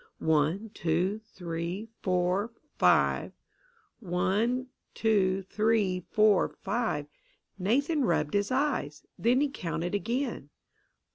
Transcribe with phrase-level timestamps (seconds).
[0.17, 3.33] One, two, three, four, five
[3.99, 7.05] one, two, three, four, five
[7.59, 9.05] Nathan rubbed his eyes.
[9.19, 10.49] Then he counted again.